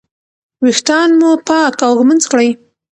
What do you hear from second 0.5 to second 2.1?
ویښتان مو پاک او